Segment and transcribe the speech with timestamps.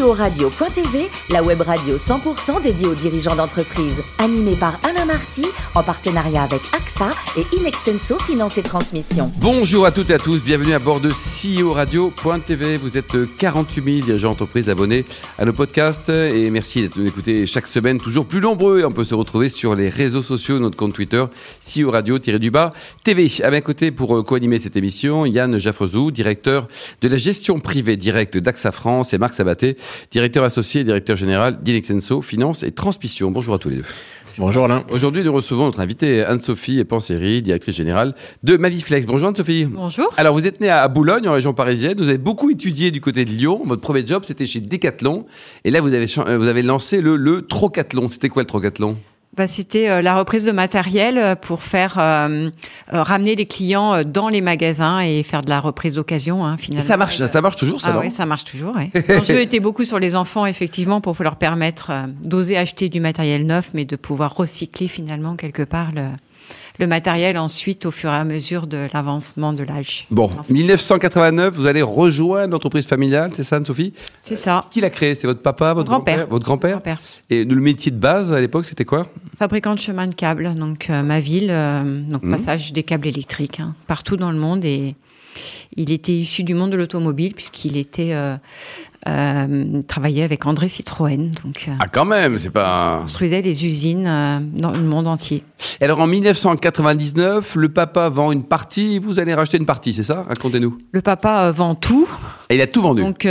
[0.00, 4.02] CEO Radio.tv, la web radio 100% dédiée aux dirigeants d'entreprise.
[4.18, 9.32] Animée par Alain Marty, en partenariat avec AXA et Inextenso Finance et Transmission.
[9.38, 12.76] Bonjour à toutes et à tous, bienvenue à bord de CEO Radio.tv.
[12.76, 15.04] Vous êtes 48 000 dirigeants d'entreprise abonnés
[15.38, 18.84] à nos podcasts et merci d'être écouter chaque semaine, toujours plus nombreux.
[18.84, 21.24] On peut se retrouver sur les réseaux sociaux, notre compte Twitter,
[21.60, 22.72] CEO Radio-du-bas
[23.04, 23.30] TV.
[23.42, 26.68] À mes côtés pour euh, co-animer cette émission, Yann Jaffrezou, directeur
[27.02, 29.76] de la gestion privée directe d'AXA France et Marc Sabaté,
[30.10, 33.30] directeur associé et directeur général d'Inexenso Finance et Transmission.
[33.30, 33.84] Bonjour à tous les deux.
[34.38, 34.84] Bonjour Alain.
[34.90, 39.04] Aujourd'hui, nous recevons notre invitée Anne-Sophie Panseri, directrice générale de Maviflex.
[39.06, 39.66] Bonjour Anne-Sophie.
[39.66, 40.08] Bonjour.
[40.16, 41.98] Alors, vous êtes née à Boulogne, en région parisienne.
[41.98, 43.60] Vous avez beaucoup étudié du côté de Lyon.
[43.66, 45.26] Votre premier job, c'était chez Decathlon.
[45.64, 48.08] Et là, vous avez, vous avez lancé le, le Trocathlon.
[48.08, 48.96] C'était quoi le Trocathlon?
[49.36, 52.50] Bah, c'était euh, la reprise de matériel euh, pour faire euh,
[52.88, 56.86] ramener les clients dans les magasins et faire de la reprise d'occasion hein, finalement.
[56.86, 58.74] Ça marche, ça marche toujours ça ah, Oui, ça marche toujours.
[58.74, 58.90] Ouais.
[59.08, 61.92] L'enjeu était beaucoup sur les enfants effectivement pour leur permettre
[62.24, 66.08] d'oser acheter du matériel neuf, mais de pouvoir recycler finalement quelque part le,
[66.80, 70.06] le matériel ensuite au fur et à mesure de l'avancement de l'âge.
[70.10, 73.92] Bon, 1989, vous allez rejoindre l'entreprise familiale, c'est ça, Anne-Sophie?
[74.22, 74.64] C'est ça.
[74.70, 76.26] Qui l'a créé C'est votre papa, votre grand-père.
[76.26, 76.80] Votre grand-père?
[77.28, 79.06] Et le métier de base à l'époque, c'était quoi?
[79.38, 82.30] Fabricant de chemin de câbles, donc euh, ma ville, euh, donc mmh.
[82.30, 84.64] passage des câbles électriques hein, partout dans le monde.
[84.64, 84.94] Et
[85.76, 88.36] il était issu du monde de l'automobile puisqu'il était euh,
[89.08, 91.30] euh, travaillait avec André Citroën.
[91.42, 92.98] Donc, euh, ah, quand même, c'est pas.
[93.00, 95.42] Construisait les usines euh, dans le monde entier.
[95.80, 100.02] Et alors en 1999, le papa vend une partie, vous allez racheter une partie, c'est
[100.02, 100.26] ça?
[100.28, 100.76] Racontez-nous.
[100.92, 102.10] Le papa vend tout.
[102.50, 103.00] Et il a tout vendu.
[103.00, 103.26] Donc,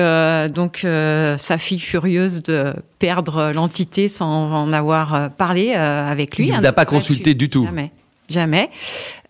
[0.55, 6.47] donc sa fille furieuse de perdre l'entité sans en avoir parlé avec lui.
[6.47, 7.65] Il vous a pas consulté du tout.
[7.65, 7.91] Jamais
[8.29, 8.69] jamais.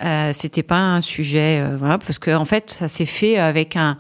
[0.04, 3.98] Euh, C'était pas un sujet, voilà, parce que en fait, ça s'est fait avec un,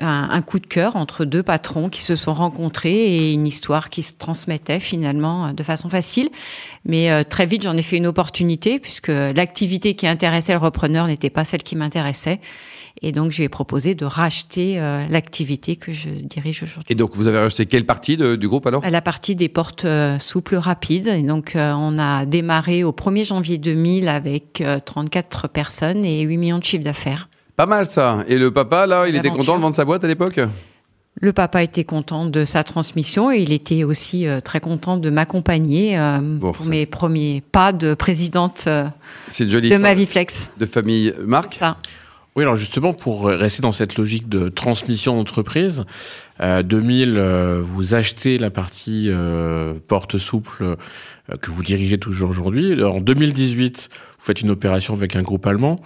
[0.00, 4.02] un, coup de cœur entre deux patrons qui se sont rencontrés et une histoire qui
[4.02, 6.30] se transmettait finalement euh, de façon facile.
[6.84, 11.06] Mais euh, très vite, j'en ai fait une opportunité puisque l'activité qui intéressait le repreneur
[11.06, 12.40] n'était pas celle qui m'intéressait.
[13.00, 16.86] Et donc, je lui ai proposé de racheter euh, l'activité que je dirige aujourd'hui.
[16.88, 18.82] Et donc, vous avez racheté quelle partie du groupe alors?
[18.88, 19.86] La partie des portes
[20.18, 21.06] souples rapides.
[21.06, 26.58] Et donc, on a démarré au 1er janvier 2000 avec 34 personnes et 8 millions
[26.58, 27.28] de chiffres d'affaires.
[27.58, 28.22] Pas mal ça.
[28.28, 30.38] Et le papa, là, il était content de vendre sa boîte à l'époque?
[31.20, 35.10] Le papa était content de sa transmission et il était aussi euh, très content de
[35.10, 38.84] m'accompagner euh, pour mes premiers pas de présidente euh,
[39.40, 40.52] de Maviflex.
[40.56, 41.54] De famille Marc?
[41.54, 41.78] Ça.
[42.36, 45.84] Oui, alors justement, pour rester dans cette logique de transmission d'entreprise,
[46.40, 47.18] 2000,
[47.64, 49.10] vous achetez la partie
[49.88, 50.76] porte souple
[51.40, 52.80] que vous dirigez toujours aujourd'hui.
[52.84, 53.88] En 2018,
[54.18, 55.76] vous faites une opération avec un groupe allemand.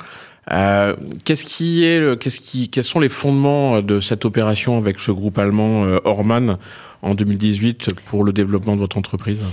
[0.50, 5.12] Euh, qu'est-ce qui est, qu'est-ce qui, quels sont les fondements de cette opération avec ce
[5.12, 6.58] groupe allemand euh, Orman
[7.02, 9.44] en 2018 pour le développement de votre entreprise?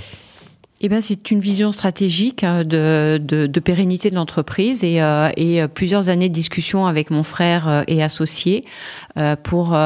[0.81, 5.29] Eh ben, c'est une vision stratégique hein, de, de, de pérennité de l'entreprise et, euh,
[5.35, 8.61] et, plusieurs années de discussion avec mon frère et associé
[9.43, 9.77] pour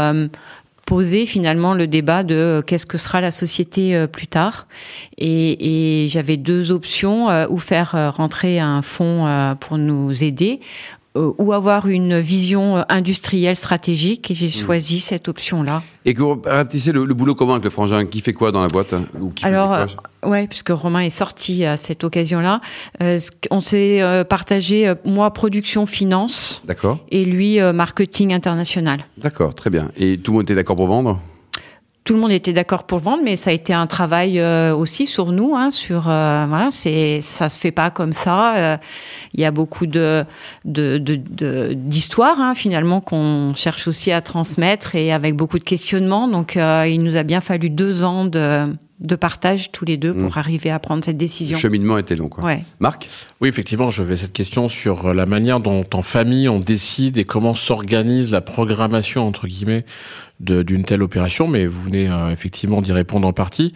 [0.85, 4.67] poser finalement le débat de euh, qu'est-ce que sera la société euh, plus tard.
[5.17, 10.59] Et, et j'avais deux options, euh, ou faire rentrer un fonds pour nous aider,
[11.15, 14.65] ou avoir une vision industrielle stratégique et j'ai mmh.
[14.65, 15.83] choisi cette option-là.
[16.05, 18.05] Et que vous ratissez le, boulot comment avec le frangin?
[18.05, 18.95] Qui fait quoi dans la boîte?
[19.19, 19.85] Ou qui Alors,
[20.25, 22.61] ouais, puisque Romain est sorti à cette occasion-là,
[23.51, 29.05] on s'est partagé moi production finance, d'accord, et lui marketing international.
[29.17, 29.91] D'accord, très bien.
[29.97, 31.19] Et tout le monde était d'accord pour vendre?
[32.03, 35.05] Tout le monde était d'accord pour vendre, mais ça a été un travail euh, aussi
[35.05, 35.55] sur nous.
[35.55, 38.57] Hein, sur euh, voilà, c'est ça se fait pas comme ça.
[38.57, 38.77] Euh,
[39.33, 40.25] il y a beaucoup de
[40.65, 46.27] d'histoires de, hein, finalement qu'on cherche aussi à transmettre et avec beaucoup de questionnements.
[46.27, 48.65] Donc il nous a bien fallu deux ans de
[49.03, 50.39] de partage tous les deux pour mmh.
[50.39, 51.57] arriver à prendre cette décision.
[51.57, 52.43] Le cheminement était long, quoi.
[52.43, 52.63] Ouais.
[52.79, 53.09] Marc
[53.41, 57.25] Oui, effectivement, je vais cette question sur la manière dont en famille on décide et
[57.25, 59.85] comment s'organise la programmation entre guillemets
[60.39, 63.73] d'une telle opération, mais vous venez euh, effectivement d'y répondre en partie.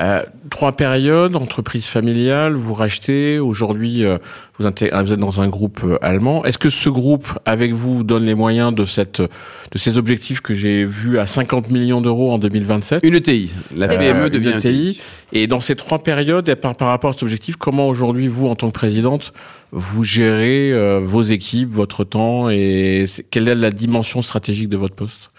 [0.00, 4.16] Euh, trois périodes, entreprise familiale, vous rachetez, aujourd'hui euh,
[4.58, 6.42] vous, êtes dans un groupe euh, allemand.
[6.44, 10.54] Est-ce que ce groupe, avec vous, donne les moyens de, cette, de ces objectifs que
[10.54, 15.00] j'ai vus à 50 millions d'euros en 2027 Une ETI, la PME devient une ETI.
[15.32, 18.54] Et dans ces trois périodes, par, par rapport à cet objectif, comment aujourd'hui, vous, en
[18.54, 19.32] tant que présidente,
[19.70, 25.30] vous gérez vos équipes, votre temps et quelle est la dimension stratégique de votre poste?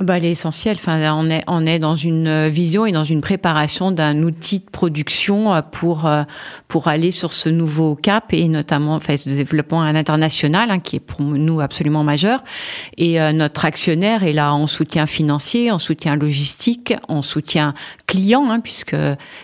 [0.00, 0.76] Bah, Elle est essentielle.
[0.76, 4.70] Enfin, on, est, on est dans une vision et dans une préparation d'un outil de
[4.70, 6.10] production pour,
[6.68, 10.96] pour aller sur ce nouveau cap et notamment enfin, ce développement à l'international hein, qui
[10.96, 12.42] est pour nous absolument majeur.
[12.96, 17.74] Et notre actionnaire est là en soutien financier, en soutien logistique, en soutien
[18.06, 18.96] client, hein, puisque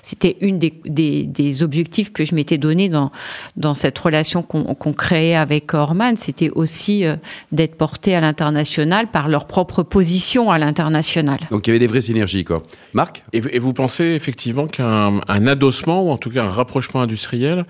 [0.02, 3.10] c'était une des, des, des, objectifs que je m'étais donné dans,
[3.56, 6.16] dans cette relation qu'on créait avec Orman.
[6.16, 7.04] C'était aussi
[7.52, 11.38] d'être porté à l'international par leur propre position à l'international.
[11.50, 12.62] Donc il y avait des vraies synergies, quoi.
[12.94, 13.22] Marc?
[13.32, 17.64] Et, vous pensez effectivement qu'un adossement, ou en tout cas un rapprochement industriel,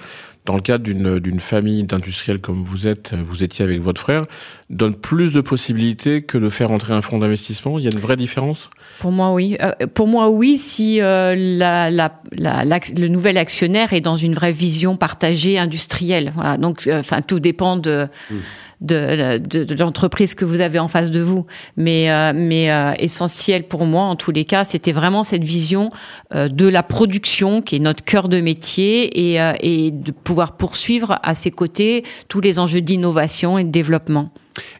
[0.46, 4.24] dans le cadre d'une famille d'industriels comme vous êtes, vous étiez avec votre frère,
[4.70, 7.78] donne plus de possibilités que de faire entrer un fonds d'investissement?
[7.78, 8.70] Il y a une vraie différence?
[9.00, 9.56] Pour moi, oui.
[9.60, 14.34] Euh, pour moi, oui, si euh, la, la, la, le nouvel actionnaire est dans une
[14.34, 16.32] vraie vision partagée industrielle.
[16.34, 16.56] Voilà.
[16.56, 18.08] Donc, euh, enfin, tout dépend de.
[18.30, 18.36] Mmh
[18.80, 21.46] de, de, l'entreprise que vous avez en face de vous.
[21.76, 25.90] Mais, euh, mais euh, essentiel pour moi, en tous les cas, c'était vraiment cette vision
[26.34, 31.18] euh, de la production qui est notre cœur de métier et, et de pouvoir poursuivre
[31.22, 34.32] à ses côtés tous les enjeux d'innovation et de développement.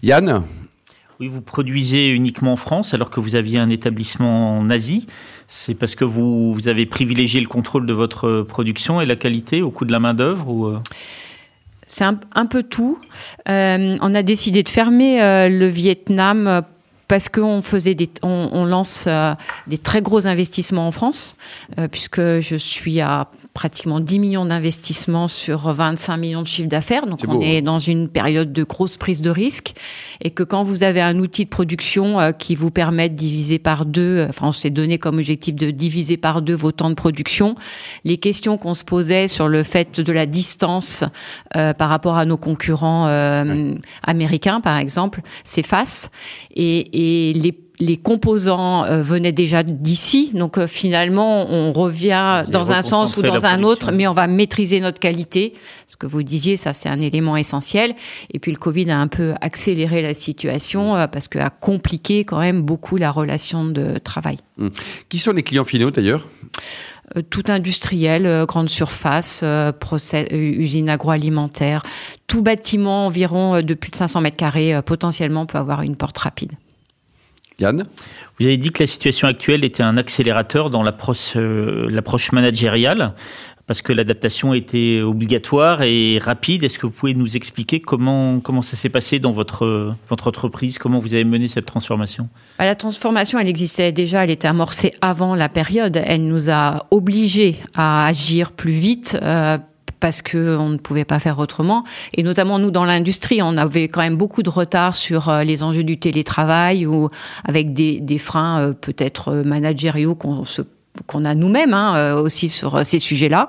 [0.03, 0.45] Yann?
[1.19, 5.07] Oui, vous produisez uniquement en France alors que vous aviez un établissement en Asie.
[5.49, 9.61] C'est parce que vous, vous, avez privilégié le contrôle de votre production et la qualité
[9.61, 10.73] au coût de la main-d'œuvre ou
[11.91, 12.99] c'est un, peu tout.
[13.49, 16.61] Euh, on a décidé de fermer euh, le Vietnam euh,
[17.09, 19.09] parce qu'on faisait des, on, lance
[19.67, 21.35] des très gros investissements en France,
[21.91, 27.07] puisque je suis à pratiquement 10 millions d'investissements sur 25 millions de chiffres d'affaires.
[27.07, 27.63] Donc on est hein.
[27.63, 29.75] dans une période de grosse prise de risque
[30.23, 33.59] et que quand vous avez un outil de production euh, qui vous permet de diviser
[33.59, 36.91] par deux, euh, enfin on s'est donné comme objectif de diviser par deux vos temps
[36.91, 37.57] de production,
[38.05, 41.05] les questions qu'on se posait sur le fait de la distance
[41.57, 42.91] euh, par rapport à nos concurrents
[44.03, 46.11] américains par exemple s'effacent
[46.55, 50.31] et, et les les composants euh, venaient déjà d'ici.
[50.35, 54.27] Donc euh, finalement, on revient dans un sens ou dans un autre, mais on va
[54.27, 55.55] maîtriser notre qualité.
[55.87, 57.95] Ce que vous disiez, ça c'est un élément essentiel.
[58.33, 62.25] Et puis le Covid a un peu accéléré la situation euh, parce qu'il a compliqué
[62.25, 64.39] quand même beaucoup la relation de travail.
[64.59, 64.69] Mmh.
[65.09, 66.29] Qui sont les clients finaux d'ailleurs?
[67.29, 69.43] Tout industriel, grande surface,
[70.31, 71.83] usine agroalimentaire,
[72.29, 76.53] tout bâtiment environ de plus de 500 mètres carrés potentiellement peut avoir une porte rapide.
[77.61, 77.85] Yann
[78.39, 82.03] Vous avez dit que la situation actuelle était un accélérateur dans l'approche euh,
[82.33, 83.15] managériale
[83.71, 86.65] parce que l'adaptation était obligatoire et rapide.
[86.65, 90.77] Est-ce que vous pouvez nous expliquer comment, comment ça s'est passé dans votre, votre entreprise?
[90.77, 92.29] Comment vous avez mené cette transformation?
[92.59, 96.03] Bah, La transformation, elle existait déjà, elle était amorcée avant la période.
[96.05, 99.57] Elle nous a obligés à agir plus vite, euh,
[100.01, 101.85] parce que on ne pouvait pas faire autrement.
[102.15, 105.63] Et notamment nous dans l'industrie, on avait quand même beaucoup de retard sur euh, les
[105.63, 107.11] enjeux du télétravail ou
[107.45, 110.63] avec des, des freins euh, peut-être euh, managériaux qu'on se
[111.07, 113.47] qu'on a nous-mêmes hein, aussi sur ces sujets-là.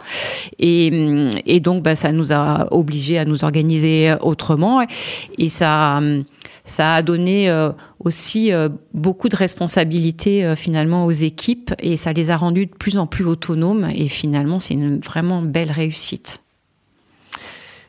[0.60, 4.86] Et, et donc, bah, ça nous a obligés à nous organiser autrement.
[5.40, 6.00] Et ça,
[6.66, 7.52] ça a donné
[8.00, 8.52] aussi
[8.94, 13.26] beaucoup de responsabilités finalement aux équipes et ça les a rendus de plus en plus
[13.26, 13.90] autonomes.
[13.94, 16.41] Et finalement, c'est une vraiment belle réussite.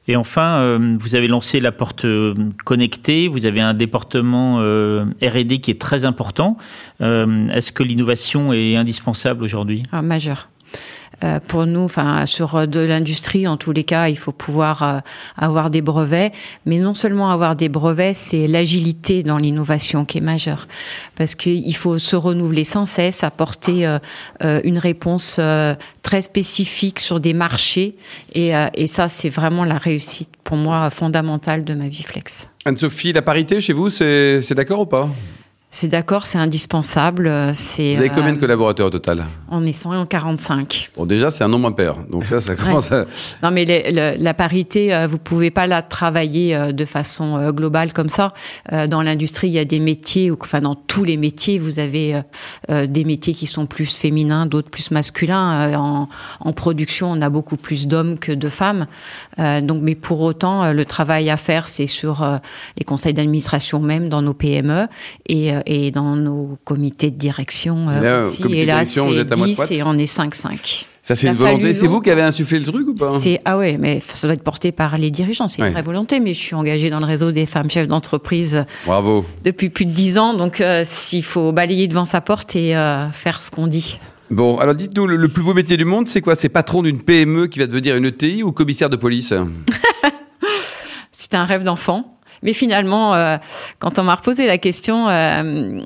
[0.08, 2.34] Et enfin, euh, vous avez lancé la porte euh,
[2.64, 6.56] connectée, vous avez un département euh, R&D qui est très important.
[7.00, 9.82] Est-ce que l'innovation est indispensable aujourd'hui?
[9.92, 10.48] Ah, Majeur.
[11.24, 14.98] Euh, pour nous, enfin sur de l'industrie, en tous les cas, il faut pouvoir euh,
[15.36, 16.32] avoir des brevets.
[16.66, 20.66] Mais non seulement avoir des brevets, c'est l'agilité dans l'innovation qui est majeure,
[21.16, 25.40] parce qu'il faut se renouveler sans cesse, apporter euh, une réponse
[26.02, 27.96] très spécifique sur des marchés,
[28.34, 32.48] et, et ça, c'est vraiment la réussite pour moi fondamentale de ma vie flex.
[32.64, 35.08] Anne-Sophie, la parité chez vous, c'est d'accord ou pas?
[35.74, 37.32] C'est d'accord, c'est indispensable.
[37.54, 39.24] C'est, Vous avez combien de euh, collaborateurs au total?
[39.48, 40.90] On est 145.
[40.94, 41.96] Bon, déjà, c'est un nombre impair.
[42.10, 43.06] Donc ça, ça commence à...
[43.42, 43.64] Non, mais
[44.18, 48.34] la parité, euh, vous pouvez pas la travailler euh, de façon globale comme ça.
[48.70, 52.20] Dans l'industrie, il y a des métiers, enfin dans tous les métiers, vous avez
[52.68, 55.74] des métiers qui sont plus féminins, d'autres plus masculins.
[55.74, 56.08] En,
[56.40, 58.86] en production, on a beaucoup plus d'hommes que de femmes.
[59.38, 62.26] Donc, mais pour autant, le travail à faire, c'est sur
[62.76, 64.86] les conseils d'administration même dans nos PME
[65.28, 68.42] et et dans nos comités de direction euh, aussi.
[68.52, 70.86] Et là, c'est 10 et on est 5-5.
[71.02, 71.74] Ça, c'est une volonté.
[71.74, 74.44] C'est vous qui avez insufflé le truc ou pas Ah ouais, mais ça doit être
[74.44, 75.48] porté par les dirigeants.
[75.48, 76.20] C'est une vraie volonté.
[76.20, 78.64] Mais je suis engagée dans le réseau des femmes chefs d'entreprise.
[78.86, 79.24] Bravo.
[79.44, 80.34] Depuis plus de 10 ans.
[80.34, 83.98] Donc, euh, s'il faut balayer devant sa porte et euh, faire ce qu'on dit.
[84.30, 86.36] Bon, alors dites-nous, le, plus beau métier du monde, c'est quoi?
[86.36, 89.34] C'est patron d'une PME qui va devenir une ETI ou commissaire de police?
[91.12, 92.18] C'est un rêve d'enfant.
[92.42, 93.36] Mais finalement, euh,
[93.78, 95.80] quand on m'a reposé la question, euh,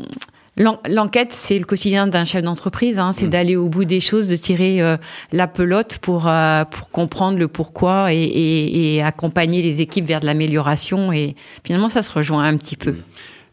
[0.58, 2.98] L'enquête, c'est le quotidien d'un chef d'entreprise.
[2.98, 3.30] Hein, c'est mm.
[3.30, 4.96] d'aller au bout des choses, de tirer euh,
[5.30, 10.20] la pelote pour euh, pour comprendre le pourquoi et, et, et, accompagner les équipes vers
[10.20, 11.12] de l'amélioration.
[11.12, 12.92] Et finalement, ça se rejoint un petit peu.
[12.92, 13.02] Mm.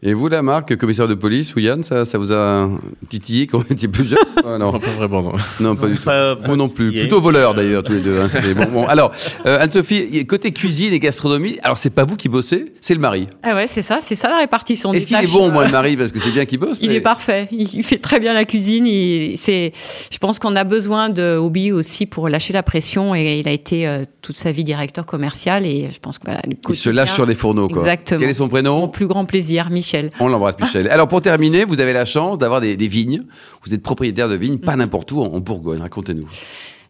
[0.06, 2.68] Et vous, la marque, commissaire de police, ou Yann, ça, ça vous a
[3.08, 4.18] titillé quand vous étiez plus jeune
[4.58, 4.78] non.
[4.78, 5.32] pas vraiment, non.
[5.60, 6.10] Non, pas du tout.
[6.46, 6.92] Moi non plus.
[6.92, 8.20] Plutôt voleur, d'ailleurs, tous les deux.
[8.20, 8.86] Hein, bon, bon.
[8.86, 9.12] Alors,
[9.46, 13.28] euh, Anne-Sophie, côté cuisine et gastronomie, alors c'est pas vous qui bossez, c'est le mari.
[13.42, 15.96] Ah ouais, c'est ça, c'est ça la répartition Est-ce qu'il est bon, moi, le mari,
[15.96, 17.48] parce que c'est bien qu'il bosse Il est parfait.
[17.50, 18.86] Il fait très bien la cuisine.
[18.86, 19.72] Il, c'est,
[20.10, 23.52] je pense qu'on a besoin de hobby aussi pour lâcher la pression et il a
[23.52, 27.12] été euh, toute sa vie directeur commercial et je pense que voilà, Il se lâche
[27.12, 27.80] sur les fourneaux, quoi.
[27.80, 28.20] Exactement.
[28.20, 28.80] Quel est son prénom?
[28.80, 29.93] Mon plus grand plaisir, Michel.
[30.20, 30.88] On l'embrasse, Michel.
[30.88, 33.20] Alors, pour terminer, vous avez la chance d'avoir des, vignes.
[33.64, 34.78] Vous êtes propriétaire de vignes, pas mm.
[34.78, 35.80] n'importe où, en, Bourgogne.
[35.80, 36.28] Racontez-nous.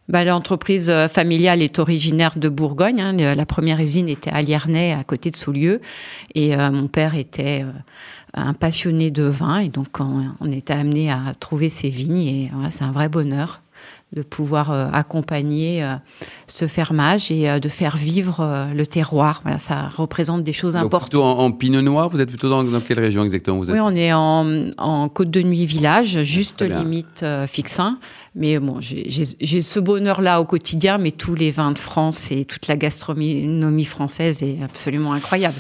[0.08, 3.00] Bah, L'entreprise euh, familiale est originaire de Bourgogne.
[3.00, 3.34] Hein.
[3.34, 5.80] La première usine était à Liernay, à côté de Saulieu.
[6.34, 7.70] Et euh, mon père était euh,
[8.34, 9.60] un passionné de vin.
[9.60, 12.18] Et donc, on, on était amené à trouver ces vignes.
[12.18, 13.62] Et c'est un vrai bonheur
[14.14, 15.96] de pouvoir euh, accompagner euh,
[16.46, 19.40] ce fermage et euh, de faire vivre le terroir.
[19.42, 21.10] Voilà, ça représente des choses Donc importantes.
[21.10, 23.94] Plutôt en, Pinot Noir, vous êtes plutôt dans, quelle région exactement vous êtes Oui, on
[23.94, 27.98] est en, en Côte de Nuit village, juste limite Fixin.
[28.36, 32.66] Mais bon, j'ai ce bonheur-là au quotidien, mais tous les vins de France et toute
[32.66, 35.54] la gastronomie française est absolument incroyable.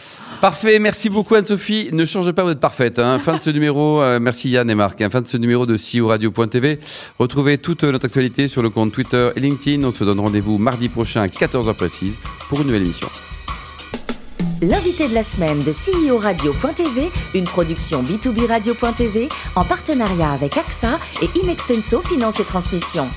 [0.44, 1.88] Parfait, merci beaucoup Anne-Sophie.
[1.94, 2.98] Ne change pas, vous êtes parfaite.
[2.98, 3.18] Hein.
[3.18, 5.00] Fin de ce numéro, euh, merci Yann et Marc.
[5.00, 5.08] Hein.
[5.08, 6.80] Fin de ce numéro de CEO Radio.tv.
[7.18, 9.82] Retrouvez toute notre actualité sur le compte Twitter et LinkedIn.
[9.84, 12.18] On se donne rendez-vous mardi prochain à 14h précise
[12.50, 13.08] pour une nouvelle émission.
[14.60, 20.98] L'invité de la semaine de CEO Radio.tv, une production B2B Radio.tv en partenariat avec AXA
[21.22, 23.08] et Inextenso Finance et Transmission.